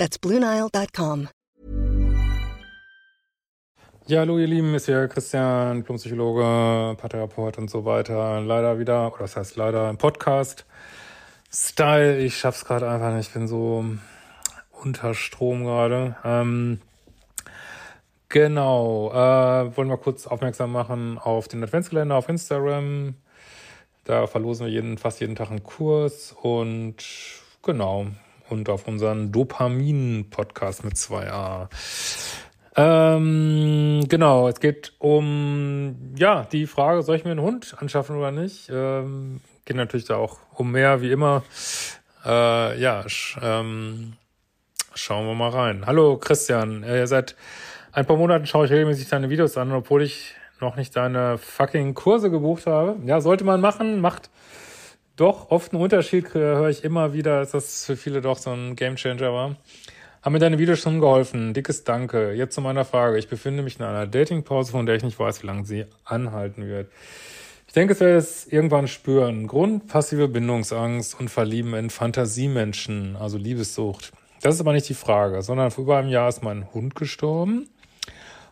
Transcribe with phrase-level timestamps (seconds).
[0.00, 1.28] That's BlueNile.com.
[4.06, 8.40] Ja, hallo ihr Lieben, ist hier Christian, Diplompsychologe, Paartherapeut und so weiter.
[8.40, 10.64] Leider wieder, oder das heißt leider im Podcast.
[11.52, 13.84] Style, ich schaff's gerade einfach nicht, ich bin so
[14.70, 16.16] unter Strom gerade.
[16.24, 16.80] Ähm,
[18.30, 23.16] genau, äh, wollen wir kurz aufmerksam machen auf den Adventskalender auf Instagram.
[24.04, 26.96] Da verlosen wir jeden, fast jeden Tag einen Kurs und
[27.62, 28.06] genau,
[28.50, 31.68] und auf unseren Dopamin-Podcast mit 2a.
[32.76, 38.30] Ähm, genau, es geht um ja die Frage, soll ich mir einen Hund anschaffen oder
[38.30, 38.70] nicht?
[38.72, 41.42] Ähm, geht natürlich da auch um mehr, wie immer.
[42.24, 44.14] Äh, ja, sch, ähm,
[44.94, 45.84] schauen wir mal rein.
[45.86, 47.34] Hallo Christian, äh, seit
[47.92, 51.94] ein paar Monaten schaue ich regelmäßig deine Videos an, obwohl ich noch nicht deine fucking
[51.94, 52.96] Kurse gebucht habe.
[53.04, 54.30] Ja, sollte man machen, macht
[55.20, 58.74] doch oft einen Unterschied, höre ich immer wieder, dass das für viele doch so ein
[58.74, 59.56] Gamechanger war.
[60.22, 61.54] Haben mir deine Videos schon geholfen.
[61.54, 62.32] Dickes Danke.
[62.32, 63.18] Jetzt zu meiner Frage.
[63.18, 66.66] Ich befinde mich in einer Datingpause, von der ich nicht weiß, wie lange sie anhalten
[66.66, 66.90] wird.
[67.66, 69.46] Ich denke, es werde es irgendwann spüren.
[69.46, 74.12] Grund passive Bindungsangst und Verlieben in Fantasiemenschen, also Liebessucht.
[74.42, 77.68] Das ist aber nicht die Frage, sondern vor über einem Jahr ist mein Hund gestorben.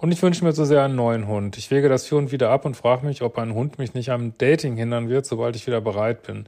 [0.00, 1.58] Und ich wünsche mir so sehr einen neuen Hund.
[1.58, 4.10] Ich wege das für und wieder ab und frage mich, ob ein Hund mich nicht
[4.10, 6.46] am Dating hindern wird, sobald ich wieder bereit bin.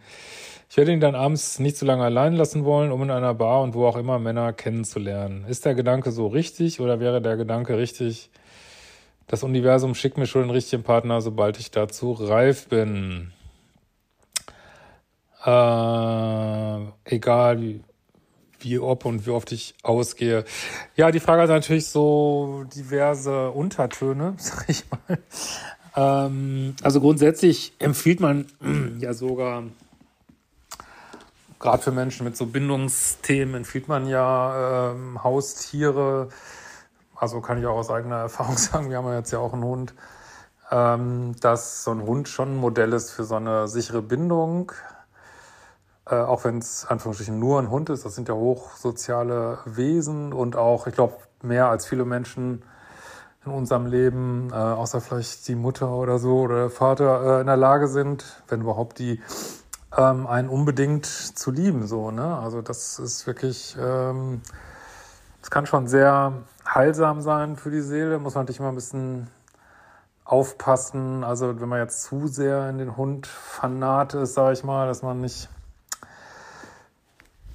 [0.70, 3.61] Ich werde ihn dann abends nicht so lange allein lassen wollen, um in einer Bar
[3.61, 5.44] und wo auch immer Männer kennenzulernen.
[5.47, 8.31] Ist der Gedanke so richtig oder wäre der Gedanke richtig,
[9.27, 13.33] das Universum schickt mir schon den richtigen Partner, sobald ich dazu reif bin?
[15.44, 17.81] Äh, egal
[18.62, 20.45] wie, ob und wie oft ich ausgehe.
[20.97, 25.19] Ja, die Frage hat natürlich so diverse Untertöne, sag ich mal.
[25.95, 28.47] Ähm, also grundsätzlich empfiehlt man
[29.01, 29.65] ja sogar
[31.62, 36.28] gerade für Menschen mit so Bindungsthemen empfiehlt man ja ähm, Haustiere.
[37.17, 39.65] Also kann ich auch aus eigener Erfahrung sagen, wir haben ja jetzt ja auch einen
[39.65, 39.95] Hund,
[40.71, 44.72] ähm, dass so ein Hund schon ein Modell ist für so eine sichere Bindung.
[46.07, 50.57] Äh, auch wenn es Anführungsstrichen nur ein Hund ist, das sind ja hochsoziale Wesen und
[50.57, 52.63] auch, ich glaube, mehr als viele Menschen
[53.45, 57.47] in unserem Leben, äh, außer vielleicht die Mutter oder so oder der Vater, äh, in
[57.47, 59.21] der Lage sind, wenn überhaupt die
[59.97, 61.87] ähm, einen unbedingt zu lieben.
[61.87, 62.39] So, ne?
[62.39, 64.43] Also das ist wirklich, ähm,
[65.41, 66.33] das kann schon sehr
[66.67, 68.19] heilsam sein für die Seele.
[68.19, 69.29] Muss man natürlich immer ein bisschen
[70.25, 71.25] aufpassen.
[71.25, 75.03] Also wenn man jetzt zu sehr in den Hund fanat ist, sage ich mal, dass
[75.03, 75.49] man nicht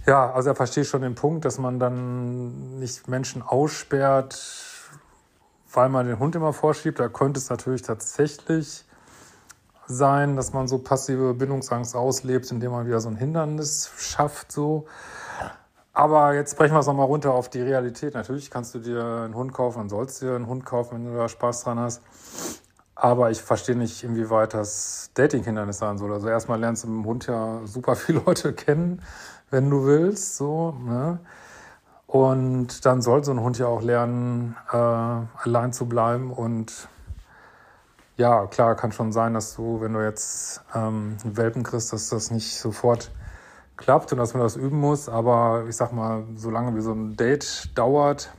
[0.07, 4.41] ja, also er versteht schon den Punkt, dass man dann nicht Menschen aussperrt,
[5.73, 6.99] weil man den Hund immer vorschiebt.
[6.99, 8.85] Da könnte es natürlich tatsächlich
[9.85, 14.85] sein, dass man so passive Bindungsangst auslebt, indem man wieder so ein Hindernis schafft, so.
[15.93, 18.13] Aber jetzt brechen wir es nochmal runter auf die Realität.
[18.13, 21.17] Natürlich kannst du dir einen Hund kaufen und sollst dir einen Hund kaufen, wenn du
[21.17, 22.01] da Spaß dran hast.
[22.93, 26.13] Aber ich verstehe nicht, inwieweit das Dating-Hindernis sein soll.
[26.13, 29.01] Also erstmal lernst du mit dem Hund ja super viele Leute kennen,
[29.49, 31.19] wenn du willst, so, ne?
[32.05, 36.87] Und dann soll so ein Hund ja auch lernen, äh, allein zu bleiben und
[38.15, 42.31] ja, klar, kann schon sein, dass du, wenn du jetzt ähm, Welpen kriegst, dass das
[42.31, 43.11] nicht sofort
[43.75, 45.07] klappt und dass man das üben muss.
[45.07, 48.33] Aber ich sag mal, solange wie so ein Date dauert,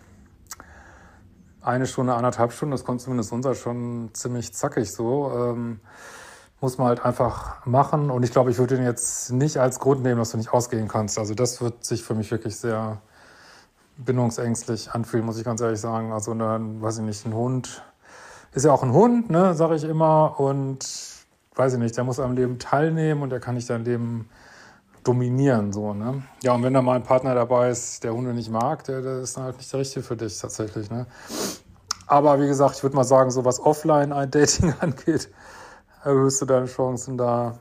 [1.60, 5.30] eine Stunde, anderthalb Stunden, das kommt zumindest unser schon ziemlich zackig so.
[5.32, 5.80] Ähm,
[6.60, 8.10] muss man halt einfach machen.
[8.10, 10.88] Und ich glaube, ich würde den jetzt nicht als Grund nehmen, dass du nicht ausgehen
[10.88, 11.18] kannst.
[11.18, 12.98] Also das wird sich für mich wirklich sehr
[13.96, 16.12] bindungsängstlich anfühlen, muss ich ganz ehrlich sagen.
[16.12, 17.82] Also dann, weiß ich nicht, ein Hund
[18.52, 20.38] ist ja auch ein Hund, ne, sage ich immer.
[20.40, 20.86] Und
[21.54, 24.28] weiß ich nicht, der muss am Leben teilnehmen und der kann nicht dein Leben
[25.04, 25.72] dominieren.
[25.72, 26.22] So, ne?
[26.42, 29.18] Ja, und wenn da mal ein Partner dabei ist, der Hunde nicht mag, der, der
[29.20, 30.90] ist dann halt nicht der Richtige für dich tatsächlich.
[30.90, 31.06] Ne?
[32.06, 35.30] Aber wie gesagt, ich würde mal sagen, so was Offline-Dating angeht,
[36.04, 37.58] erhöhst du deine Chancen da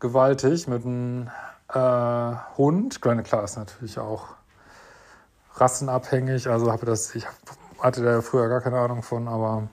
[0.00, 1.30] gewaltig mit einem
[1.72, 3.00] äh, Hund.
[3.00, 4.26] Klar, ist natürlich auch
[5.54, 6.48] rassenabhängig.
[6.48, 7.26] Also habe das, ich
[7.80, 9.68] hatte da früher gar keine Ahnung von, aber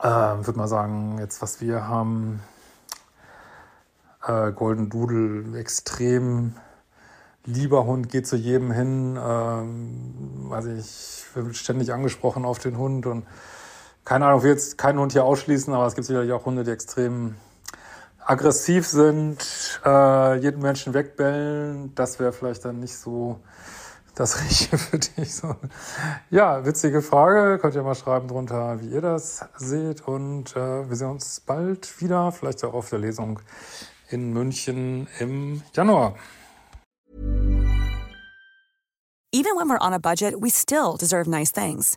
[0.00, 2.42] äh, würde mal sagen, jetzt was wir haben,
[4.26, 6.54] äh, Golden Doodle extrem
[7.44, 9.18] lieber Hund geht zu jedem hin.
[9.20, 13.26] Ähm, also ich bin ständig angesprochen auf den Hund und
[14.04, 16.64] keine Ahnung, ich will jetzt keinen Hund hier ausschließen, aber es gibt sicherlich auch Hunde,
[16.64, 17.36] die extrem
[18.24, 21.94] aggressiv sind, äh, jeden Menschen wegbellen.
[21.94, 23.40] Das wäre vielleicht dann nicht so
[24.14, 25.34] das Richtige für dich.
[25.34, 25.56] So.
[26.30, 27.58] Ja, witzige Frage.
[27.58, 30.06] Könnt ihr mal schreiben drunter, wie ihr das seht.
[30.06, 33.40] Und äh, wir sehen uns bald wieder, vielleicht auch auf der Lesung
[34.08, 36.14] in München im Januar.
[39.34, 41.96] Even when we're on a budget, we still deserve nice things.